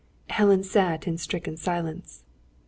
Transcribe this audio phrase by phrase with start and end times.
[0.31, 2.23] Helen sat in stricken silence.